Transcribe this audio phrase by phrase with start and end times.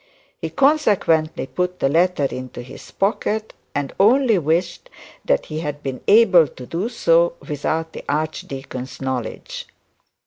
[0.41, 4.89] He consequently put the letter into his pocket, and only wished
[5.23, 9.67] that he had been able to do so without the archdeacon's knowledge.